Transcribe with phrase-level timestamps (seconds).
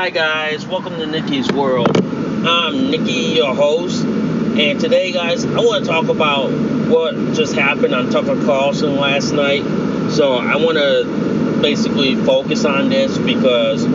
[0.00, 1.94] Hi guys, welcome to Nikki's World.
[1.94, 6.50] I'm Nikki, your host, and today, guys, I want to talk about
[6.88, 9.62] what just happened on Tucker Carlson last night.
[10.10, 13.86] So, I want to basically focus on this because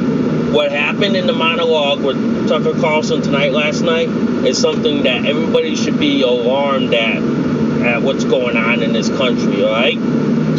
[0.53, 5.75] what happened in the monologue with Tucker Carlson tonight, last night, is something that everybody
[5.75, 9.97] should be alarmed at, at what's going on in this country, alright?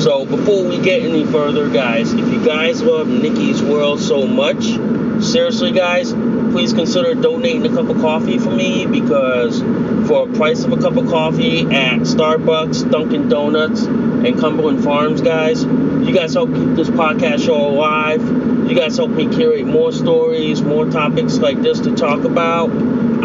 [0.07, 4.63] So before we get any further, guys, if you guys love Nikki's World so much,
[5.21, 9.61] seriously, guys, please consider donating a cup of coffee for me because
[10.07, 15.23] for a price of a cup of coffee at Starbucks, Dunkin' Donuts, and Cumberland Farms,
[15.23, 18.23] guys, you guys help keep this podcast show alive.
[18.71, 22.71] You guys help me curate more stories, more topics like this to talk about.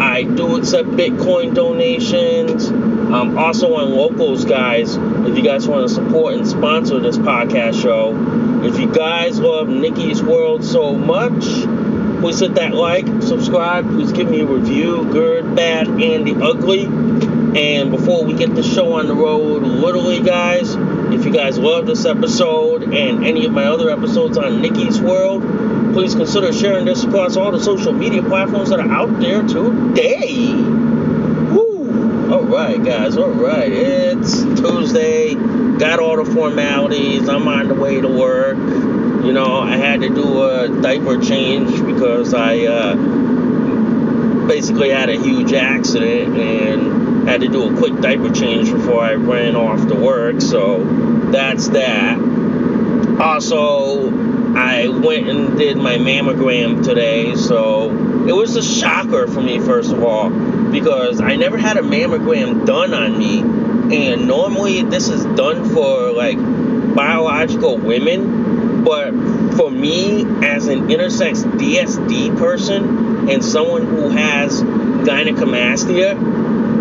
[0.00, 2.91] I do accept Bitcoin donations.
[3.12, 4.96] I'm also on locals, guys.
[4.96, 8.16] If you guys want to support and sponsor this podcast show,
[8.64, 11.42] if you guys love Nikki's World so much,
[12.22, 16.84] please hit that like, subscribe, please give me a review, good, bad, and the ugly.
[16.84, 20.74] And before we get the show on the road, literally, guys,
[21.12, 25.42] if you guys love this episode and any of my other episodes on Nikki's World,
[25.92, 31.01] please consider sharing this across all the social media platforms that are out there today.
[32.32, 33.18] All right, guys.
[33.18, 35.34] All right, it's Tuesday.
[35.34, 37.28] Got all the formalities.
[37.28, 38.56] I'm on the way to work.
[38.56, 45.20] You know, I had to do a diaper change because I uh, basically had a
[45.20, 49.94] huge accident and had to do a quick diaper change before I ran off to
[49.94, 50.40] work.
[50.40, 50.84] So
[51.30, 52.18] that's that.
[53.20, 54.08] Also,
[54.56, 57.90] I went and did my mammogram today, so
[58.26, 60.30] it was a shocker for me, first of all,
[60.72, 66.10] because I never had a mammogram done on me, and normally this is done for
[66.12, 66.38] like
[66.94, 69.10] biological women, but
[69.56, 76.18] for me, as an intersex DSD person and someone who has gynecomastia,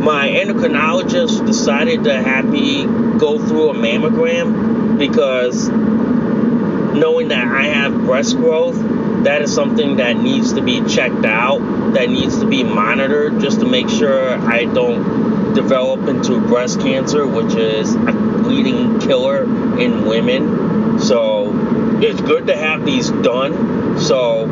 [0.01, 2.85] my endocrinologist decided to have me
[3.19, 8.77] go through a mammogram because knowing that I have breast growth,
[9.23, 11.59] that is something that needs to be checked out,
[11.93, 17.25] that needs to be monitored just to make sure I don't develop into breast cancer,
[17.27, 19.43] which is a leading killer
[19.79, 20.99] in women.
[20.99, 23.99] So it's good to have these done.
[23.99, 24.45] So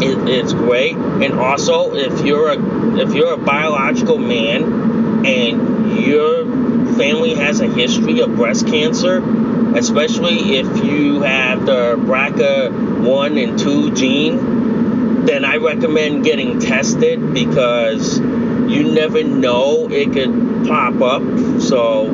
[0.00, 0.96] it, it's great.
[0.96, 6.44] And also, if you're a if you're a biological man and your
[6.96, 9.20] family has a history of breast cancer,
[9.76, 18.18] especially if you have the BRCA1 and 2 gene, then I recommend getting tested because
[18.18, 21.60] you never know it could pop up.
[21.60, 22.12] So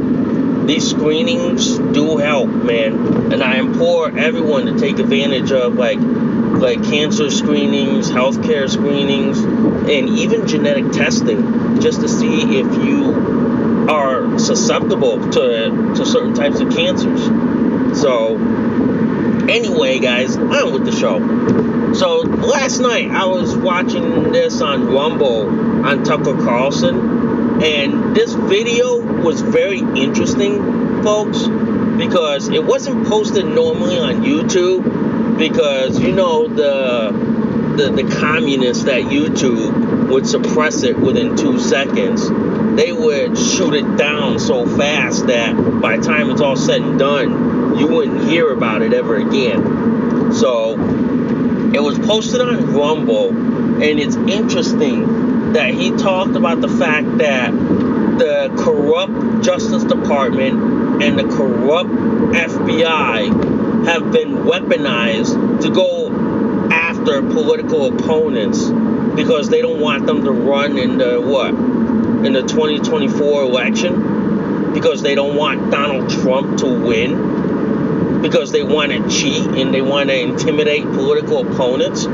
[0.67, 3.33] these screenings do help, man.
[3.33, 10.11] And I implore everyone to take advantage of like like cancer screenings, healthcare screenings, and
[10.11, 13.20] even genetic testing just to see if you
[14.39, 17.25] susceptible to, to certain types of cancers.
[18.01, 18.37] So,
[19.49, 21.19] anyway, guys, on with the show.
[21.95, 29.23] So, last night I was watching this on Rumble on Tucker Carlson, And this video
[29.23, 31.47] was very interesting, folks,
[31.99, 37.11] because it wasn't posted normally on YouTube because you know the
[37.77, 42.29] the, the communists at YouTube would suppress it within two seconds.
[42.77, 46.99] They would shoot it down so fast that by the time it's all said and
[46.99, 50.33] done, you wouldn't hear about it ever again.
[50.33, 50.75] So
[51.75, 57.53] it was posted on Rumble, and it's interesting that he talked about the fact that
[57.53, 66.11] the corrupt Justice Department and the corrupt FBI have been weaponized to go
[66.71, 68.69] after political opponents
[69.17, 71.70] because they don't want them to run in the what?
[72.25, 78.93] In the 2024 election because they don't want Donald Trump to win because they want
[78.93, 82.05] to cheat and they want to intimidate political opponents.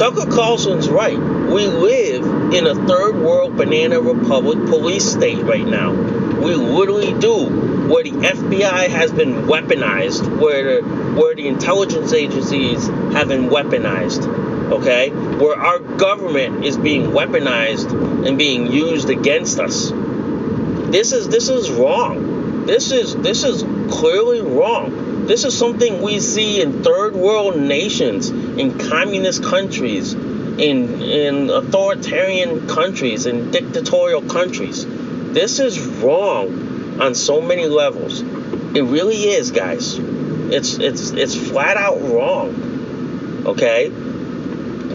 [0.00, 1.18] Tucker Carlson's right.
[1.18, 5.92] We live in a third world banana republic police state right now.
[5.92, 7.46] We literally do
[7.90, 10.88] where the FBI has been weaponized, where the,
[11.20, 14.24] where the intelligence agencies have been weaponized,
[14.70, 15.10] okay?
[15.10, 19.90] Where our government is being weaponized and being used against us.
[19.90, 22.66] This is this is wrong.
[22.66, 23.62] This is this is
[23.92, 25.26] clearly wrong.
[25.26, 32.66] This is something we see in third world nations, in communist countries, in in authoritarian
[32.66, 34.84] countries, in dictatorial countries.
[34.86, 38.20] This is wrong on so many levels.
[38.20, 39.98] It really is, guys.
[39.98, 43.44] It's it's it's flat out wrong.
[43.46, 43.90] Okay?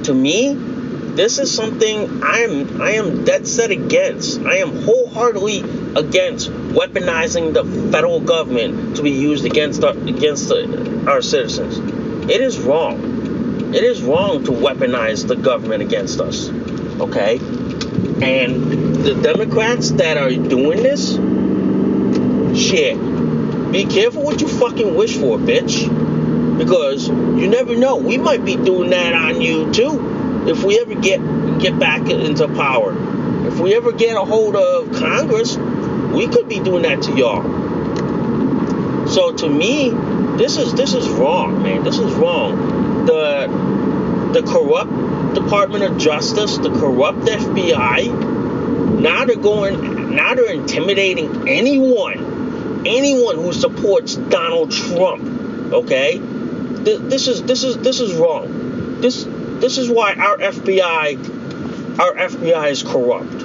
[0.06, 4.40] To me, this is something I am I am dead set against.
[4.42, 5.62] I am wholeheartedly
[5.96, 11.80] against weaponizing the federal government to be used against our, against the, our citizens.
[12.30, 13.74] It is wrong.
[13.74, 16.50] It is wrong to weaponize the government against us.
[17.00, 17.40] Okay?
[18.22, 21.14] And the Democrats that are doing this,
[22.62, 22.96] shit,
[23.72, 26.05] be careful what you fucking wish for, bitch.
[26.58, 27.98] Because you never know.
[27.98, 30.16] We might be doing that on you too
[30.48, 31.20] if we ever get
[31.60, 32.96] get back into power,
[33.48, 37.44] if we ever get a hold of Congress, we could be doing that to y'all.
[39.08, 39.90] So to me,
[40.38, 41.84] this is this is wrong, man.
[41.84, 43.06] This is wrong.
[43.06, 43.48] The
[44.34, 52.84] the corrupt Department of Justice, the corrupt FBI, now they're going now they're intimidating anyone,
[52.86, 55.74] anyone who supports Donald Trump.
[55.74, 56.22] Okay?
[56.86, 59.02] This is this is this is wrong.
[59.02, 59.26] This
[59.60, 63.42] this is why our FBI, our FBI is corrupt.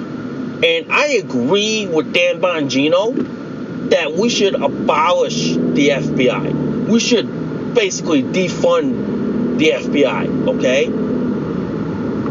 [0.63, 6.87] And I agree with Dan Bongino that we should abolish the FBI.
[6.87, 10.87] We should basically defund the FBI, okay?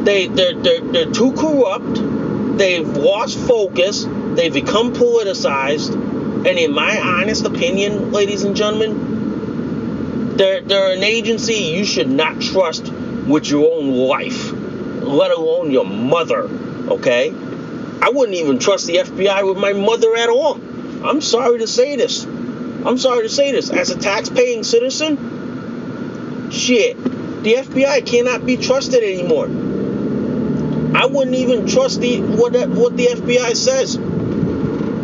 [0.05, 2.59] They, they're, they're, they're too corrupt.
[2.59, 4.07] They've lost focus.
[4.09, 5.95] They've become politicized.
[5.95, 9.10] And in my honest opinion, ladies and gentlemen,
[10.41, 14.53] they're, they're an agency you should not trust with your own life,
[15.03, 16.45] let alone your mother,
[16.89, 17.29] okay?
[18.01, 20.59] I wouldn't even trust the FBI with my mother at all.
[21.05, 22.25] I'm sorry to say this.
[22.25, 23.69] I'm sorry to say this.
[23.69, 26.97] As a tax-paying citizen, shit,
[27.43, 29.45] the FBI cannot be trusted anymore.
[30.97, 33.99] I wouldn't even trust the what what the FBI says.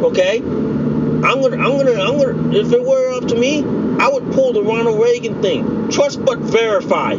[0.02, 0.38] Okay?
[0.38, 4.52] I'm gonna I'm gonna I'm gonna if it were up to me, I would pull
[4.52, 5.90] the Ronald Reagan thing.
[5.90, 7.16] Trust but verify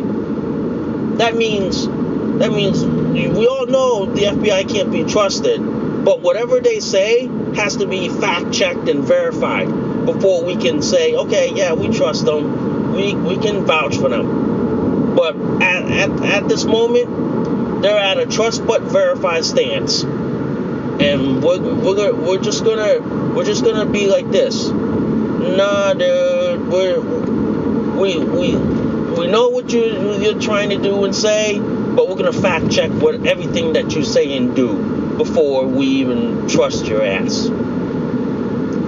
[1.17, 5.59] that means that means we all know the FBI can't be trusted,
[6.05, 9.67] but whatever they say has to be fact checked and verified
[10.05, 12.93] before we can say, okay, yeah, we trust them.
[12.93, 15.15] We we can vouch for them.
[15.15, 20.03] But at, at, at this moment, they're at a trust but verify stance.
[20.03, 22.99] And we're, we're, we're just gonna
[23.33, 24.69] we're just gonna be like this.
[24.69, 26.36] Nah, dude,
[26.69, 32.15] we're we we we know what you, you're trying to do and say, but we're
[32.15, 36.85] going to fact check what everything that you say and do before we even trust
[36.85, 37.47] your ass.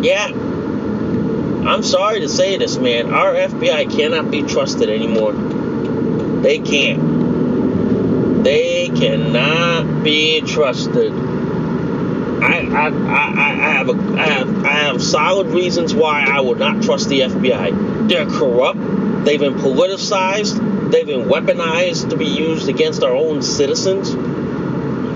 [0.01, 0.27] Yeah.
[0.27, 3.13] I'm sorry to say this, man.
[3.13, 5.33] Our FBI cannot be trusted anymore.
[5.33, 8.43] They can't.
[8.43, 11.12] They cannot be trusted.
[12.41, 16.60] I, I, I, I, have a, I, have, I have solid reasons why I would
[16.60, 18.08] not trust the FBI.
[18.10, 18.79] They're corrupt.
[19.25, 20.91] They've been politicized.
[20.91, 24.12] They've been weaponized to be used against our own citizens.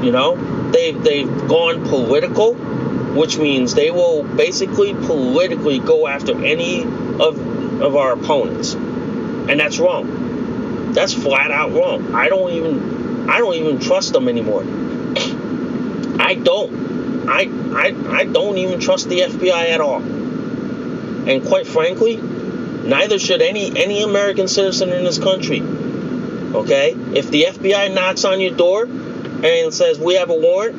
[0.04, 0.36] You know,
[0.72, 7.96] they've they've gone political, which means they will basically politically go after any of of
[7.96, 10.92] our opponents, and that's wrong.
[10.94, 12.14] That's flat out wrong.
[12.14, 14.64] I don't even I don't even trust them anymore.
[16.20, 16.83] I don't.
[17.28, 20.02] I, I, I don't even trust the FBI at all.
[20.02, 25.62] And quite frankly, neither should any any American citizen in this country.
[25.62, 26.92] Okay?
[27.14, 30.76] If the FBI knocks on your door and says we have a warrant,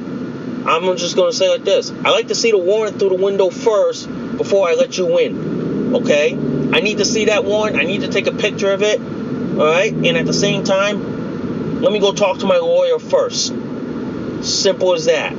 [0.67, 1.91] I'm just going to say like this.
[1.91, 5.95] I like to see the warrant through the window first before I let you in.
[5.97, 6.35] Okay?
[6.35, 7.77] I need to see that warrant.
[7.77, 9.01] I need to take a picture of it.
[9.01, 9.93] All right?
[9.93, 13.55] And at the same time, let me go talk to my lawyer first.
[14.43, 15.33] Simple as that.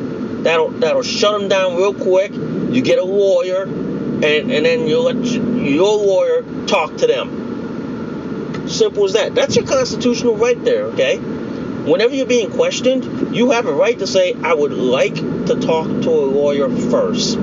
[0.45, 2.31] That'll that'll shut them down real quick.
[2.31, 8.67] You get a lawyer, and, and then you let your lawyer talk to them.
[8.69, 9.33] Simple as that.
[9.33, 11.17] That's your constitutional right there, okay?
[11.17, 15.87] Whenever you're being questioned, you have a right to say, I would like to talk
[15.87, 17.33] to a lawyer first.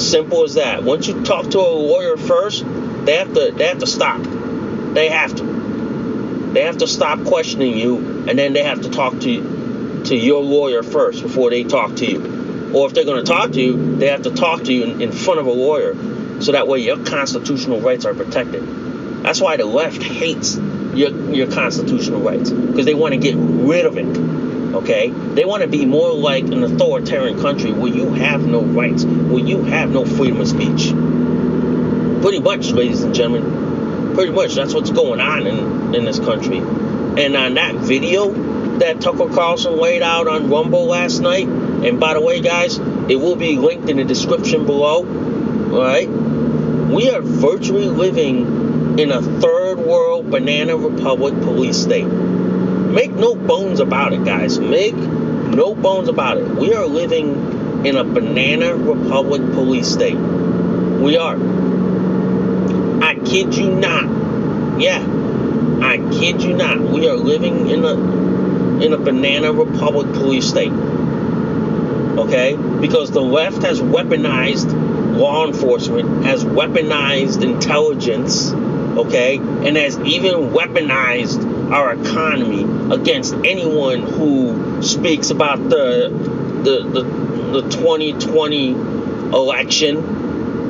[0.00, 0.82] Simple as that.
[0.82, 2.64] Once you talk to a lawyer first,
[3.04, 4.22] they have to they have to stop.
[4.94, 5.44] They have to.
[6.54, 9.55] They have to stop questioning you and then they have to talk to you
[10.06, 12.72] to your lawyer first before they talk to you.
[12.74, 15.00] Or if they're going to talk to you, they have to talk to you in,
[15.00, 15.94] in front of a lawyer
[16.40, 18.62] so that way your constitutional rights are protected.
[19.22, 23.86] That's why the left hates your, your constitutional rights because they want to get rid
[23.86, 24.16] of it.
[24.74, 25.08] Okay?
[25.10, 29.42] They want to be more like an authoritarian country where you have no rights, where
[29.42, 30.92] you have no freedom of speech.
[32.22, 34.14] Pretty much, ladies and gentlemen.
[34.14, 36.58] Pretty much that's what's going on in, in this country.
[36.58, 41.48] And on that video, that Tucker Carlson laid out on Rumble last night.
[41.48, 45.04] And by the way, guys, it will be linked in the description below.
[45.72, 46.08] All right?
[46.08, 52.06] We are virtually living in a third world banana republic police state.
[52.06, 54.58] Make no bones about it, guys.
[54.58, 56.46] Make no bones about it.
[56.48, 60.16] We are living in a banana republic police state.
[60.16, 61.36] We are.
[63.02, 64.80] I kid you not.
[64.80, 65.04] Yeah.
[65.82, 66.80] I kid you not.
[66.80, 68.25] We are living in a
[68.82, 70.72] in a banana republic police state.
[70.72, 72.56] Okay?
[72.80, 74.72] Because the left has weaponized
[75.16, 79.36] law enforcement, has weaponized intelligence, okay?
[79.36, 86.10] And has even weaponized our economy against anyone who speaks about the
[86.62, 89.96] the the, the 2020 election,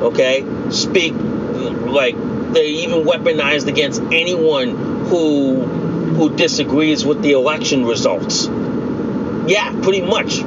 [0.01, 0.45] okay?
[0.69, 2.15] Speak like
[2.53, 5.63] they even weaponized against anyone who
[6.17, 8.47] who disagrees with the election results.
[9.47, 10.41] Yeah, pretty much.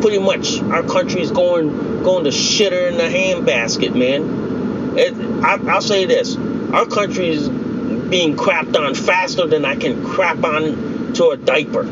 [0.00, 4.98] Pretty much, our country is going going to shitter in the handbasket, man.
[4.98, 5.14] It,
[5.44, 10.42] I, I'll say this: our country is being crapped on faster than I can crap
[10.42, 11.84] on to a diaper.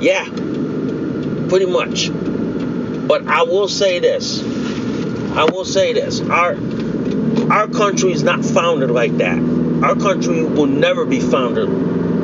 [0.00, 0.24] Yeah,
[1.48, 2.10] pretty much.
[3.06, 4.42] But I will say this.
[5.36, 6.20] I will say this.
[6.20, 6.56] Our
[7.50, 9.65] our country is not founded like that.
[9.82, 11.68] Our country will never be founded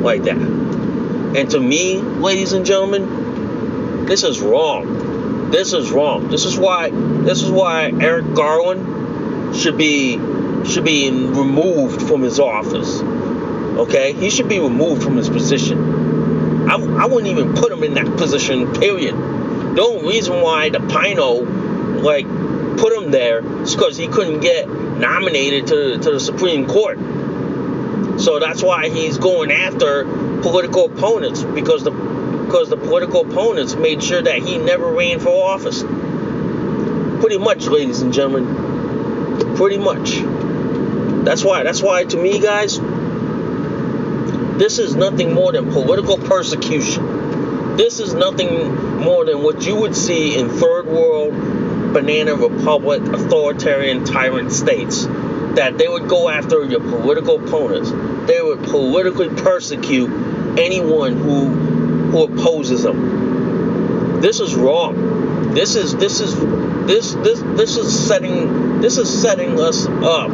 [0.01, 0.37] like that.
[0.37, 5.49] And to me, ladies and gentlemen, this is wrong.
[5.51, 6.29] This is wrong.
[6.29, 10.17] This is why this is why Merrick Garland should be
[10.65, 13.01] should be removed from his office.
[13.01, 14.13] Okay?
[14.13, 16.69] He should be removed from his position.
[16.69, 19.15] I, I wouldn't even put him in that position, period.
[19.15, 21.41] The only reason why the Pino
[22.01, 22.27] like
[22.77, 26.97] put him there is because he couldn't get nominated to, to the Supreme Court.
[28.17, 30.05] So that's why he's going after
[30.41, 35.29] political opponents because the because the political opponents made sure that he never ran for
[35.29, 35.81] office.
[35.81, 39.55] Pretty much, ladies and gentlemen.
[39.55, 40.19] Pretty much.
[41.25, 41.63] That's why.
[41.63, 42.77] That's why, to me, guys,
[44.59, 47.77] this is nothing more than political persecution.
[47.77, 51.33] This is nothing more than what you would see in third world
[51.93, 55.05] banana republic authoritarian tyrant states
[55.55, 57.91] that they would go after your political opponents.
[58.27, 60.09] They would politically persecute
[60.57, 61.47] anyone who
[62.13, 64.21] who opposes them.
[64.21, 65.53] This is wrong.
[65.53, 66.35] This is this is
[66.85, 70.29] this this this is setting this is setting us up,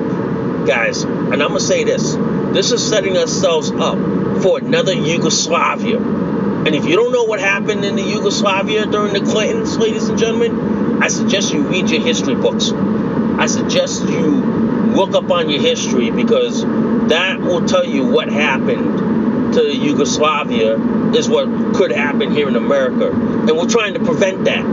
[0.68, 1.04] guys.
[1.04, 2.14] And I'm gonna say this.
[2.54, 3.98] This is setting ourselves up
[4.42, 6.00] for another Yugoslavia.
[6.00, 10.20] And if you don't know what happened in the Yugoslavia during the Clintons, ladies and
[10.20, 12.72] gentlemen, I suggest you read your history books.
[12.72, 14.59] I suggest you
[14.96, 16.64] look up on your history because
[17.10, 20.78] that will tell you what happened to Yugoslavia
[21.16, 23.12] is what could happen here in America.
[23.12, 24.64] And we're trying to prevent that.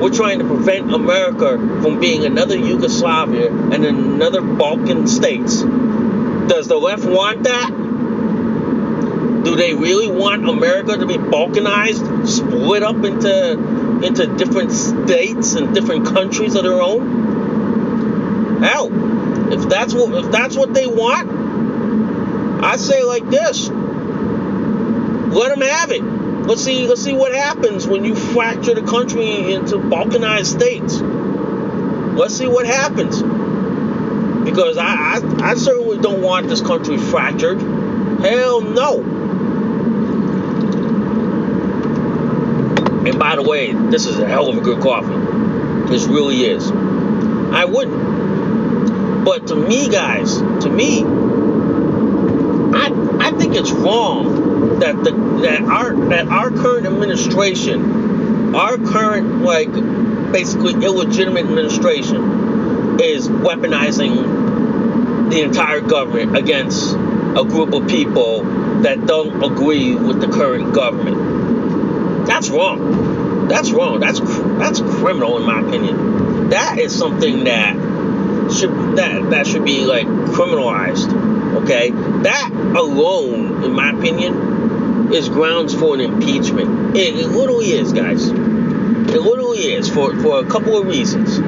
[0.00, 5.62] We're trying to prevent America from being another Yugoslavia and another Balkan states.
[5.62, 7.70] Does the left want that?
[9.44, 15.74] Do they really want America to be balkanized, split up into into different states and
[15.74, 18.62] different countries of their own?
[18.62, 18.90] Hell,
[19.52, 25.90] if that's what if that's what they want, I say like this: let them have
[25.90, 26.02] it.
[26.02, 31.00] let's see let's see what happens when you fracture the country into balkanized states.
[32.18, 33.22] Let's see what happens.
[34.42, 37.60] Because I, I, I certainly don't want this country fractured.
[37.60, 39.02] Hell no.
[43.06, 45.88] And by the way, this is a hell of a good coffee.
[45.88, 46.70] This really is.
[46.70, 48.17] I wouldn't.
[49.28, 51.04] But to me, guys, to me,
[52.74, 55.10] I I think it's wrong that the
[55.42, 59.70] that our that our current administration, our current like
[60.32, 68.44] basically illegitimate administration, is weaponizing the entire government against a group of people
[68.80, 72.26] that don't agree with the current government.
[72.26, 73.46] That's wrong.
[73.46, 74.00] That's wrong.
[74.00, 76.48] That's that's criminal in my opinion.
[76.48, 77.87] That is something that
[78.52, 81.28] should that that should be like criminalized.
[81.62, 86.96] Okay, that alone, in my opinion, is grounds for an impeachment.
[86.96, 88.28] It, it literally is, guys.
[88.28, 91.38] It literally is for for a couple of reasons.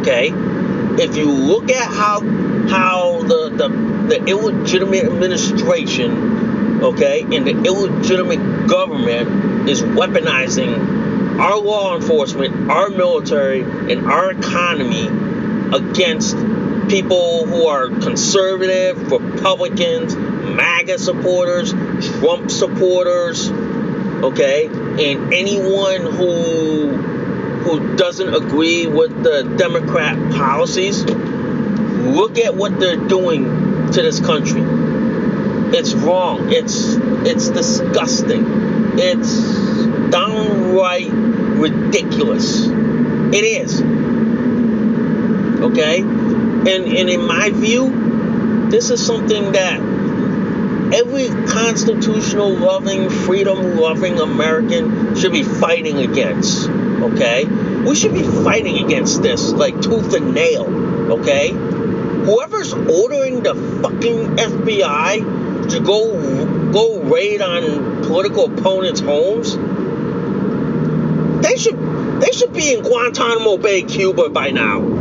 [0.00, 0.30] Okay,
[1.02, 2.20] if you look at how
[2.68, 3.68] how the the,
[4.08, 13.62] the illegitimate administration, okay, and the illegitimate government is weaponizing our law enforcement, our military,
[13.62, 15.08] and our economy
[15.72, 16.36] against
[16.88, 27.08] people who are conservative, Republicans, MAGA supporters, Trump supporters, okay, and anyone who
[27.58, 31.04] who doesn't agree with the Democrat policies.
[31.04, 33.44] Look at what they're doing
[33.92, 34.62] to this country.
[35.76, 36.50] It's wrong.
[36.50, 36.94] It's
[37.26, 38.44] it's disgusting.
[38.98, 39.44] It's
[40.10, 42.66] downright ridiculous.
[42.66, 43.82] It is.
[45.62, 46.00] Okay?
[46.00, 49.80] And and in my view, this is something that
[50.92, 56.68] every constitutional loving, freedom loving American should be fighting against.
[56.68, 57.44] Okay?
[57.44, 60.66] We should be fighting against this like tooth and nail.
[61.12, 61.50] Okay?
[61.50, 69.56] Whoever's ordering the fucking FBI to go go raid on political opponents' homes,
[71.42, 71.78] they should
[72.20, 74.97] they should be in Guantanamo Bay, Cuba by now.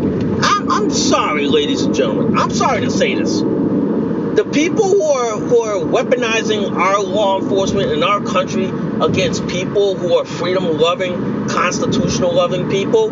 [1.18, 2.38] Sorry, ladies and gentlemen.
[2.38, 3.40] I'm sorry to say this.
[3.40, 9.96] The people who are who are weaponizing our law enforcement in our country against people
[9.96, 13.12] who are freedom loving, constitutional loving people,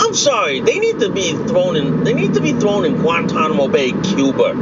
[0.00, 3.68] I'm sorry, they need to be thrown in they need to be thrown in Guantanamo
[3.68, 4.54] Bay, Cuba.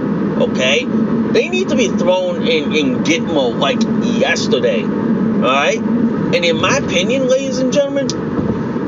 [0.42, 0.84] Okay?
[0.84, 3.80] They need to be thrown in, in Gitmo like
[4.20, 4.82] yesterday.
[4.82, 5.78] Alright?
[5.78, 8.08] And in my opinion, ladies and gentlemen,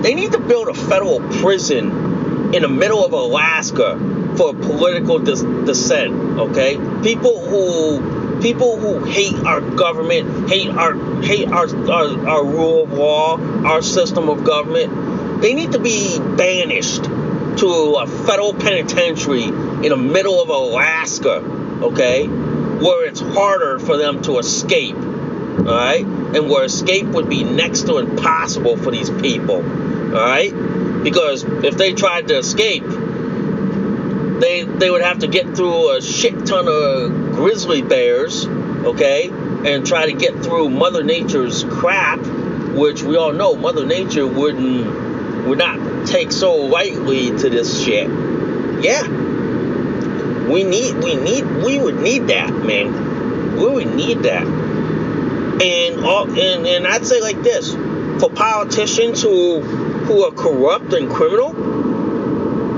[0.03, 2.04] they need to build a federal prison
[2.55, 3.99] in the middle of Alaska
[4.37, 6.12] for political dis- dissent.
[6.38, 12.85] Okay, people who people who hate our government, hate our hate our, our our rule
[12.85, 15.43] of law, our system of government.
[15.43, 21.38] They need to be banished to a federal penitentiary in the middle of Alaska.
[21.83, 24.97] Okay, where it's harder for them to escape.
[24.97, 29.57] All right, and where escape would be next to impossible for these people.
[29.57, 30.53] All right,
[31.05, 32.83] because if they tried to escape,
[34.40, 39.87] they they would have to get through a shit ton of grizzly bears, okay, and
[39.87, 42.21] try to get through Mother Nature's crap,
[42.75, 48.09] which we all know Mother Nature wouldn't would not take so lightly to this shit.
[48.83, 49.07] Yeah,
[50.49, 53.57] we need we need we would need that, man.
[53.57, 54.47] We would need that.
[54.47, 57.73] And all and, and I'd say like this
[58.21, 61.55] for politicians who who are corrupt and criminal,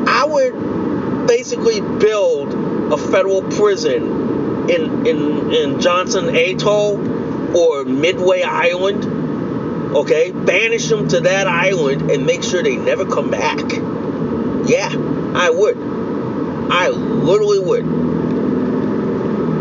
[0.09, 2.55] I would basically build
[2.93, 9.05] a federal prison in in in Johnson Atoll or Midway Island.
[9.97, 13.73] Okay, banish them to that island and make sure they never come back.
[14.69, 14.91] Yeah,
[15.35, 15.77] I would.
[16.71, 17.87] I literally would.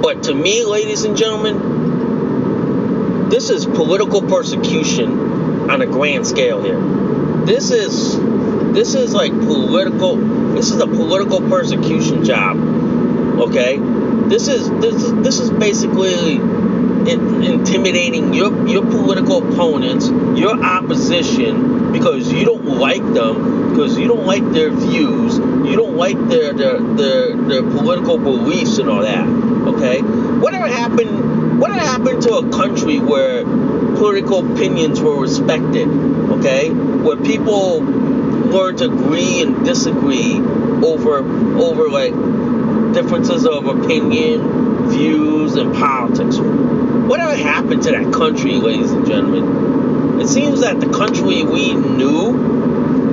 [0.01, 7.04] But to me, ladies and gentlemen, this is political persecution on a grand scale here.
[7.45, 8.19] This is
[8.73, 10.15] this is like political
[10.55, 12.57] this is a political persecution job.
[13.39, 13.77] Okay?
[13.77, 21.91] This is this is this is basically in, intimidating your your political opponents, your opposition
[21.91, 26.51] because you don't like them, because you don't like their views, you don't like their
[26.51, 29.27] their their, their political beliefs and all that.
[29.75, 30.01] Okay?
[30.01, 33.45] Whatever happened whatever happened to a country where
[33.97, 35.87] political opinions were respected?
[35.87, 36.69] Okay?
[36.69, 41.17] Where people learn to agree and disagree over
[41.57, 42.13] over like
[42.93, 46.37] differences of opinion views and politics.
[46.37, 50.21] Whatever happened to that country, ladies and gentlemen?
[50.21, 52.31] It seems that the country we knew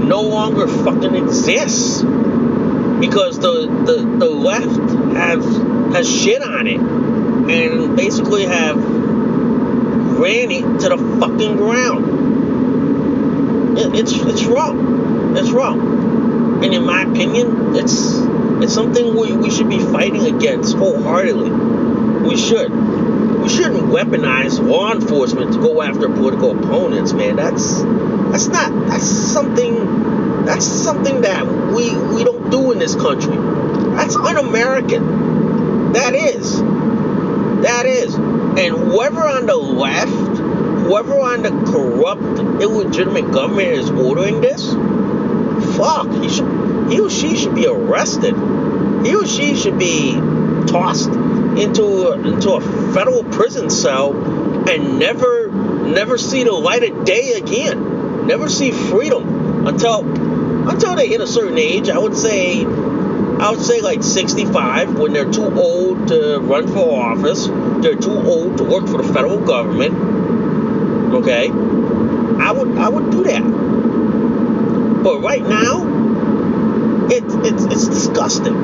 [0.04, 2.02] no longer fucking exists
[3.00, 5.44] because the the, the left have
[5.94, 8.76] has shit on it and basically have
[10.22, 12.04] ran it to the fucking ground.
[13.76, 15.36] It, it's it's wrong.
[15.36, 16.62] It's wrong.
[16.64, 18.18] And in my opinion, it's
[18.62, 21.50] it's something we, we should be fighting against wholeheartedly.
[22.28, 22.70] We should.
[23.42, 27.34] We shouldn't weaponize law enforcement to go after political opponents, man.
[27.34, 27.82] That's
[28.30, 33.34] that's not that's something that's something that we we don't do in this country.
[33.96, 35.92] That's un-American.
[35.92, 36.60] That is.
[37.62, 38.14] That is.
[38.14, 44.72] And whoever on the left, whoever on the corrupt, illegitimate government is ordering this,
[45.76, 48.34] fuck, he should, he or she should be arrested.
[49.04, 50.14] He or she should be
[50.66, 52.60] tossed into into a
[52.92, 54.12] federal prison cell
[54.68, 58.26] and never never see the light of day again.
[58.26, 60.00] Never see freedom until
[60.68, 61.88] until they hit a certain age.
[61.88, 62.64] I would say
[63.40, 67.46] I would say like 65 when they're too old to run for office.
[67.82, 71.14] They're too old to work for the federal government.
[71.14, 73.42] Okay, I would I would do that.
[75.02, 78.54] But right now, it's it's it's disgusting.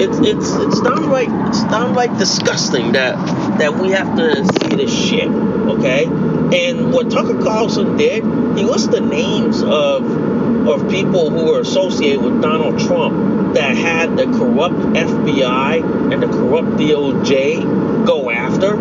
[0.00, 3.16] It's it's it's downright it's downright disgusting that
[3.58, 5.28] that we have to see this shit.
[5.28, 11.60] Okay, and what Tucker Carlson did, he listed the names of of people who were
[11.60, 18.76] associated with Donald Trump that had the corrupt FBI and the corrupt DOJ go after.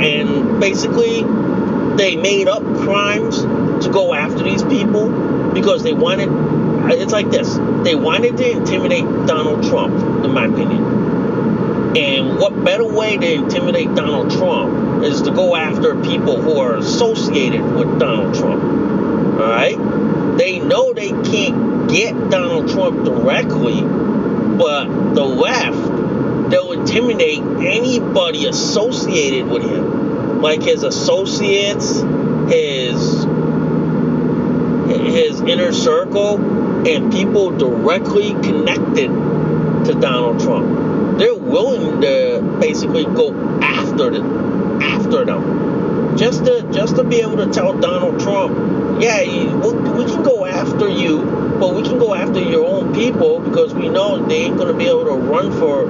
[0.00, 1.24] And basically,
[1.96, 5.08] they made up crimes to go after these people
[5.52, 6.28] because they wanted.
[6.92, 11.96] It's like this they wanted to intimidate Donald Trump, in my opinion.
[11.96, 16.76] And what better way to intimidate Donald Trump is to go after people who are
[16.76, 18.62] associated with Donald Trump.
[19.38, 20.36] All right?
[20.36, 29.48] They know they can't get Donald Trump directly, but the left, they'll intimidate anybody associated
[29.48, 30.42] with him.
[30.42, 32.00] Like his associates,
[32.50, 33.26] his
[34.88, 36.38] his inner circle,
[36.86, 41.18] and people directly connected to Donald Trump.
[41.18, 44.20] They're willing to basically go after the,
[44.82, 45.67] after them.
[46.18, 50.88] Just to just to be able to tell Donald Trump yeah, we can go after
[50.88, 51.22] you,
[51.60, 54.88] but we can go after your own people because we know they ain't gonna be
[54.88, 55.86] able to run for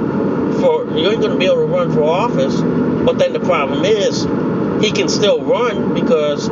[0.61, 2.55] for you ain't gonna be able to run for office.
[2.61, 4.25] But then the problem is
[4.83, 6.49] he can still run because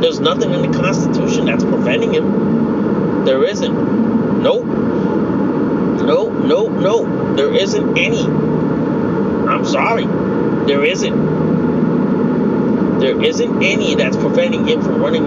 [0.00, 3.24] there's nothing in the Constitution that's preventing him.
[3.26, 4.42] There isn't.
[4.42, 4.64] Nope.
[4.64, 7.36] Nope, nope, nope.
[7.36, 8.24] There isn't any.
[8.24, 10.06] I'm sorry.
[10.66, 11.39] There isn't.
[13.00, 15.24] There isn't any that's preventing him from running,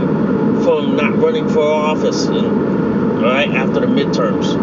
[0.64, 4.54] from not running for office, right after the midterms.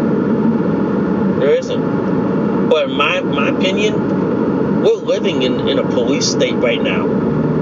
[1.40, 2.68] There isn't.
[2.68, 7.08] But in my my opinion, we're living in, in a police state right now,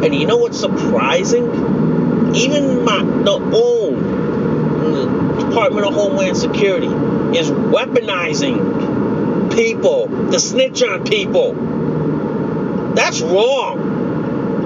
[0.02, 1.46] and you know what's surprising?
[2.34, 6.88] Even my the own Department of Homeland Security
[7.38, 11.54] is weaponizing people to snitch on people.
[12.94, 13.87] That's wrong.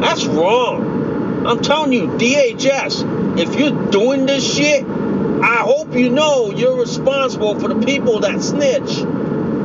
[0.02, 1.46] That's wrong.
[1.46, 7.58] I'm telling you, DHS, if you're doing this shit, I hope you know you're responsible
[7.60, 8.96] for the people that snitch.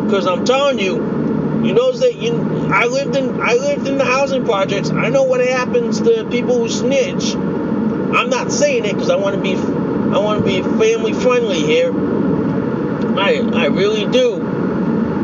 [0.04, 0.94] Because I'm telling you,
[1.66, 2.38] you know that you,
[2.72, 4.92] I lived in I lived in the housing projects.
[4.92, 7.34] I know what happens to people who snitch.
[7.34, 11.62] I'm not saying it because I want to be I want to be family friendly
[11.64, 11.92] here.
[13.18, 14.38] I I really do.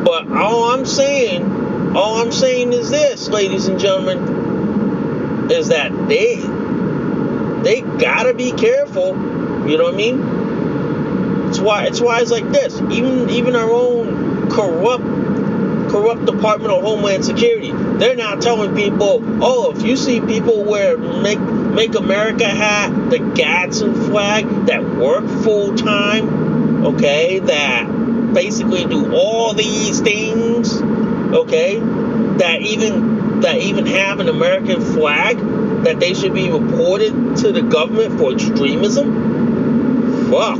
[0.03, 4.32] But all I'm saying, all I'm saying is this, ladies and gentlemen
[5.51, 6.35] is that they
[7.63, 9.09] they gotta be careful.
[9.67, 11.49] You know what I mean?
[11.49, 12.79] It's why it's why it's like this.
[12.91, 15.03] Even even our own corrupt
[15.89, 20.97] corrupt Department of Homeland Security, they're now telling people, oh, if you see people wear
[20.97, 29.13] make make America hat, the Gadsden flag, that work full time, okay, that basically do
[29.13, 35.37] all these things, okay, that even that even have an American flag
[35.83, 40.29] that they should be reported to the government for extremism?
[40.29, 40.59] Fuck.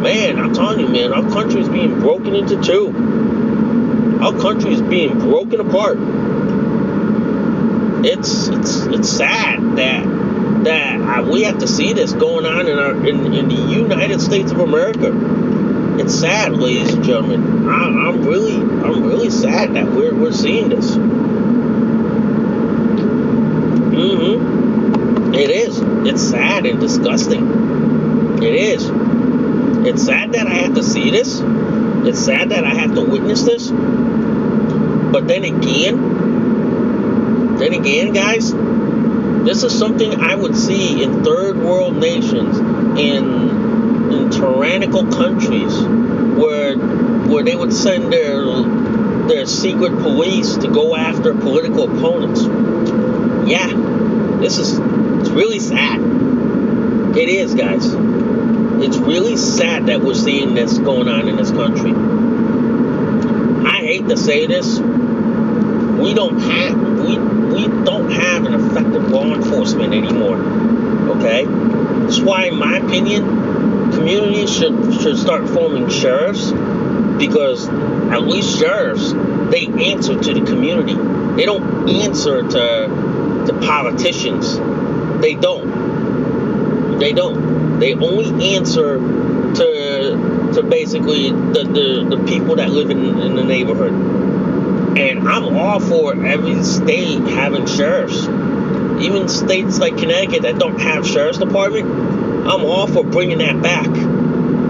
[0.00, 2.88] Man, I'm telling you, man, our country is being broken into two.
[4.22, 5.98] Our country is being broken apart.
[8.04, 13.06] It's it's it's sad that that we have to see this going on in our
[13.06, 15.10] in, in the United States of America.
[15.98, 17.68] It's sad, ladies and gentlemen.
[17.68, 20.96] I, I'm really, I'm really sad that we're we're seeing this.
[23.90, 25.34] Mm-hmm.
[25.34, 25.78] It is.
[26.06, 28.42] It's sad and disgusting.
[28.42, 28.88] It is.
[29.86, 31.40] It's sad that I have to see this.
[31.40, 33.70] It's sad that I have to witness this.
[33.70, 38.52] But then again, then again, guys,
[39.44, 42.58] this is something I would see in third world nations,
[42.98, 43.69] in
[44.40, 48.44] tyrannical countries, where where they would send their
[49.28, 52.42] their secret police to go after political opponents.
[53.48, 53.68] Yeah,
[54.40, 56.00] this is it's really sad.
[57.16, 57.92] It is, guys.
[58.82, 61.92] It's really sad that we're seeing this going on in this country.
[63.68, 64.78] I hate to say this.
[64.78, 70.38] We don't have we we don't have an effective law enforcement anymore.
[71.16, 71.44] Okay?
[71.44, 73.39] That's why in my opinion,
[74.10, 76.50] communities should should start forming sheriffs
[77.18, 79.12] because at least sheriffs
[79.52, 80.94] they answer to the community.
[81.36, 84.58] They don't answer to to politicians.
[85.20, 86.98] They don't.
[86.98, 87.78] They don't.
[87.78, 93.44] They only answer to to basically the, the, the people that live in, in the
[93.44, 93.92] neighborhood.
[94.98, 98.24] And I'm all for every state having sheriffs.
[99.00, 103.90] Even states like Connecticut that don't have sheriff's department, I'm all for bringing that back.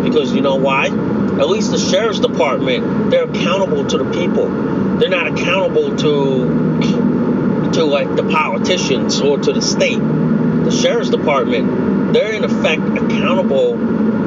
[0.02, 0.86] Because you know why?
[0.86, 4.48] At least the sheriff's department, they're accountable to the people.
[4.98, 9.98] They're not accountable to to like the politicians or to the state.
[9.98, 13.78] The sheriff's department, they're in effect accountable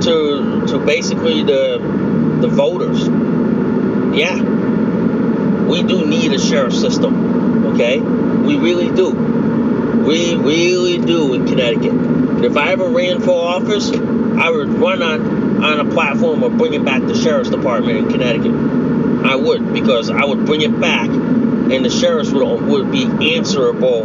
[0.02, 1.80] to to basically the
[2.42, 3.08] the voters.
[4.18, 4.42] Yeah.
[5.66, 7.66] We do need a sheriff system.
[7.74, 8.00] Okay?
[8.00, 9.12] We really do.
[10.06, 12.44] We really do in Connecticut.
[12.44, 16.84] If I ever ran for office, I would run on, on a platform of bringing
[16.84, 18.52] back the sheriff's department in Connecticut.
[19.26, 24.02] I would, because I would bring it back, and the sheriffs would, would be answerable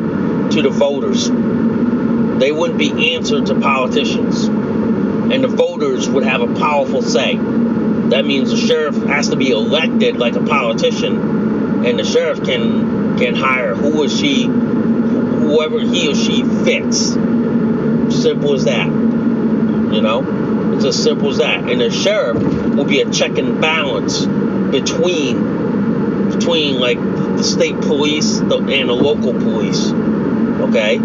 [0.51, 1.29] to the voters.
[2.39, 4.45] They wouldn't be answered to politicians.
[4.45, 7.37] And the voters would have a powerful say.
[7.37, 13.19] That means the sheriff has to be elected like a politician, and the sheriff can
[13.19, 14.45] can hire who or she,
[15.49, 17.13] whoever he or she fits.
[18.23, 18.87] Simple as that.
[18.87, 21.69] You know, it's as simple as that.
[21.69, 28.39] And the sheriff will be a check and balance between between like the state police
[28.39, 29.91] and the local police.
[29.91, 30.97] Okay,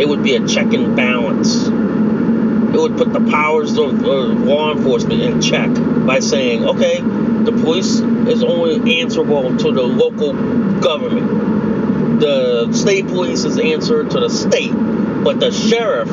[0.00, 1.66] it would be a check and balance.
[1.66, 5.70] It would put the powers of, of law enforcement in check
[6.06, 10.32] by saying, okay, the police is only answerable to the local
[10.80, 11.67] government.
[12.16, 16.10] The state police is answered to the state, but the sheriff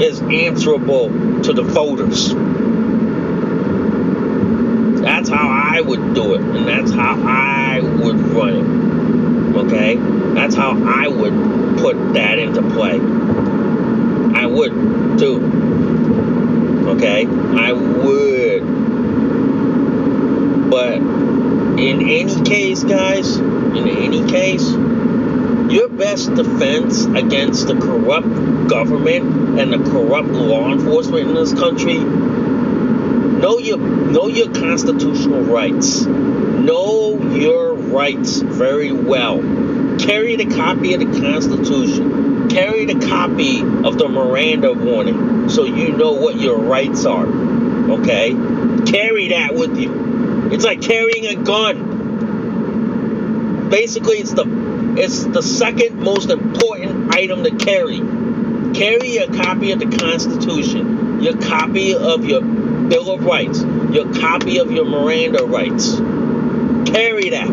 [0.00, 1.08] is answerable
[1.42, 2.34] to the voters.
[5.02, 9.56] That's how I would do it, and that's how I would run it.
[9.56, 9.96] Okay?
[9.96, 13.00] That's how I would put that into play.
[14.34, 14.72] I would
[15.18, 15.40] too.
[16.90, 17.26] Okay?
[17.26, 18.62] I would.
[20.70, 24.74] But in any case, guys, in any case,
[25.74, 31.98] your best defense against the corrupt government and the corrupt law enforcement in this country?
[31.98, 36.02] Know your know your constitutional rights.
[36.02, 39.38] Know your rights very well.
[39.98, 42.48] Carry the copy of the constitution.
[42.48, 47.26] Carry the copy of the miranda warning so you know what your rights are
[47.90, 48.30] okay?
[48.86, 50.50] Carry that with you.
[50.52, 51.92] It's like carrying a gun.
[53.68, 54.44] Basically it's the
[54.96, 57.98] it's the second most important item to carry
[58.74, 64.58] carry a copy of the constitution your copy of your Bill of Rights, your copy
[64.58, 65.94] of your Miranda rights.
[66.90, 67.48] Carry that.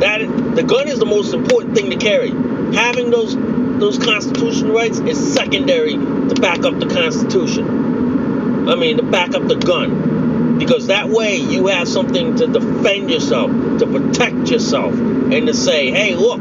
[0.00, 2.30] That the gun is the most important thing to carry.
[2.74, 8.68] Having those those constitutional rights is secondary to back up the Constitution.
[8.68, 10.58] I mean, to back up the gun.
[10.58, 15.90] Because that way you have something to defend yourself, to protect yourself, and to say,
[15.90, 16.40] hey, look,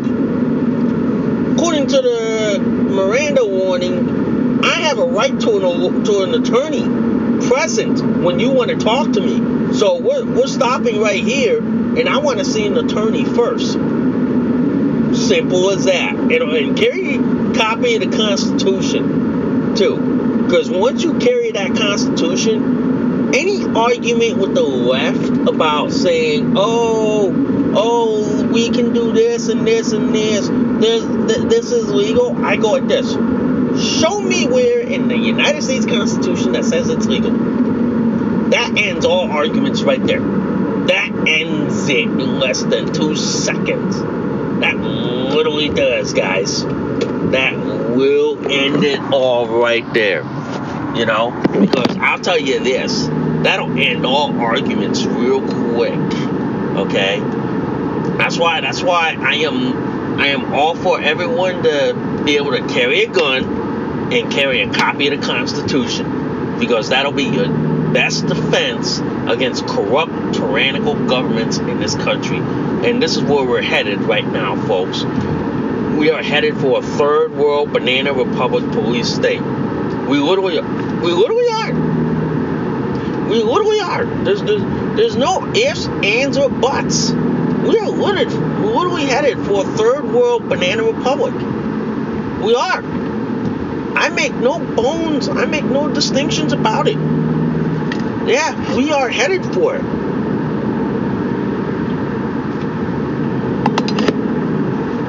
[1.84, 8.02] according to the Miranda warning, I have a right to an, to an attorney present
[8.24, 9.74] when you want to talk to me.
[9.74, 13.74] So we're, we're stopping right here, and I want to see an attorney first.
[13.74, 16.16] Simple as that.
[16.16, 20.44] And, and carry a copy of the Constitution, too.
[20.44, 27.34] Because once you carry that Constitution, any argument with the left about saying, oh,
[27.76, 32.76] oh, we can do this and this and this, this, this is legal, I go
[32.76, 33.16] at this
[33.78, 37.32] Show me where in the United States Constitution that says it's legal.
[37.32, 40.20] That ends all arguments right there.
[40.20, 44.00] That ends it in less than two seconds.
[44.60, 46.64] That literally does, guys.
[46.64, 50.22] That will end it all right there.
[50.96, 51.32] You know?
[51.60, 56.00] Because I'll tell you this that'll end all arguments real quick.
[56.78, 57.20] Okay?
[58.18, 62.66] That's why that's why I am I am all for everyone to be able to
[62.68, 66.60] carry a gun and carry a copy of the Constitution.
[66.60, 67.48] Because that'll be your
[67.94, 72.38] best defense against corrupt, tyrannical governments in this country.
[72.38, 75.04] And this is where we're headed right now, folks.
[75.98, 79.42] We are headed for a third world banana republic police state.
[79.42, 83.30] We literally, we literally are.
[83.30, 84.06] We literally are.
[84.06, 84.62] There's, there's,
[84.96, 87.12] there's no ifs, ands, or buts.
[87.68, 91.34] We are literally, literally headed for a third world banana republic.
[92.44, 92.84] We are.
[93.96, 95.30] I make no bones.
[95.30, 96.98] I make no distinctions about it.
[98.28, 99.84] Yeah, we are headed for it.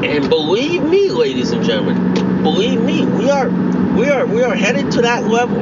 [0.05, 3.49] And believe me, ladies and gentlemen, believe me, we are
[3.97, 5.59] we are we are headed to that level.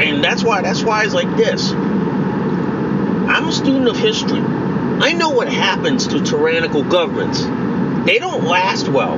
[0.00, 1.72] And that's why that's why it's like this.
[1.72, 4.40] I'm a student of history.
[5.00, 7.42] I know what happens to tyrannical governments.
[8.06, 9.16] They don't last well.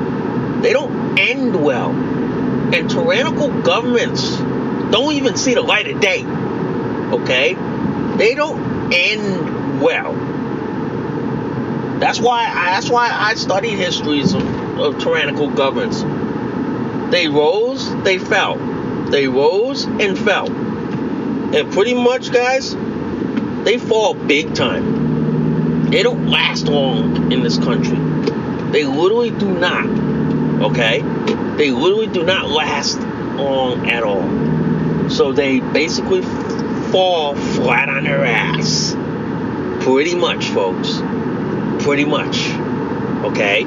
[0.61, 1.91] They don't end well.
[1.91, 4.37] And tyrannical governments
[4.91, 6.25] don't even see the light of day.
[6.25, 7.55] Okay?
[8.17, 10.13] They don't end well.
[11.99, 14.43] That's why I, that's why I studied histories of,
[14.79, 16.03] of tyrannical governments.
[17.11, 18.57] They rose, they fell.
[19.11, 20.51] They rose and fell.
[20.51, 22.75] And pretty much, guys,
[23.65, 24.96] they fall big time.
[25.91, 27.97] They don't last long in this country.
[28.73, 29.87] They literally do not.
[30.71, 31.01] Okay?
[31.57, 35.09] They literally do not last long at all.
[35.09, 36.23] So they basically
[36.91, 38.95] fall flat on their ass.
[39.85, 41.01] Pretty much, folks.
[41.85, 42.37] Pretty much.
[43.25, 43.65] Okay?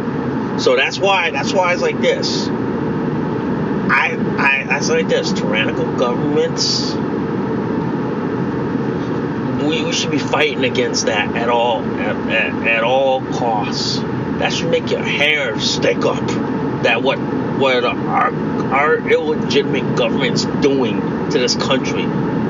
[0.59, 2.47] So that's why that's why it's like this.
[2.49, 6.98] I I I say like this, tyrannical governments
[9.69, 13.97] we, we should be fighting against that at all at, at, at all costs.
[13.99, 16.25] That should make your hair stick up.
[16.83, 17.19] That what
[17.59, 18.33] what our
[18.73, 22.03] our illegitimate government's doing to this country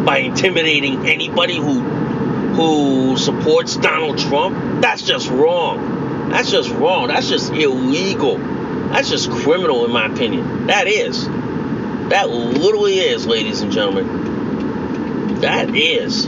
[0.06, 6.30] by intimidating anybody who who supports Donald Trump, that's just wrong.
[6.30, 7.08] That's just wrong.
[7.08, 8.38] That's just illegal.
[8.38, 10.68] That's just criminal in my opinion.
[10.68, 11.26] That is.
[11.28, 15.42] That literally is, ladies and gentlemen.
[15.42, 16.28] That is.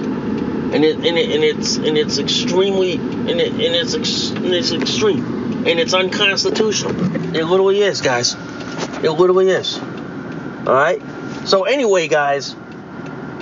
[0.74, 4.48] And it and, it, and it's and it's extremely and, it, and it's ex, and
[4.48, 6.96] it's extreme and it's unconstitutional.
[7.36, 8.36] It literally is, guys.
[9.04, 9.78] It literally is.
[9.78, 11.02] All right.
[11.46, 12.56] So anyway, guys,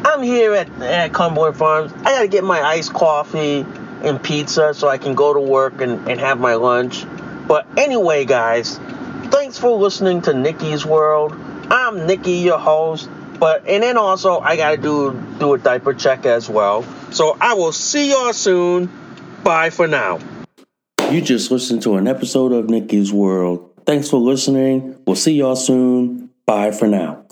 [0.04, 1.94] I'm here at, at Cumberland Farms.
[1.94, 3.66] I gotta get my iced coffee
[4.04, 7.06] and pizza so I can go to work and, and have my lunch.
[7.48, 8.78] But anyway, guys,
[9.26, 11.34] thanks for listening to Nikki's World.
[11.70, 13.10] I'm Nikki, your host.
[13.40, 16.84] But and then also I gotta do do a diaper check as well.
[17.12, 18.90] So I will see y'all soon.
[19.44, 20.20] Bye for now.
[21.12, 23.72] You just listened to an episode of Nikki's World.
[23.86, 24.96] Thanks for listening.
[25.08, 26.30] We'll see y'all soon.
[26.46, 27.26] Bye for now.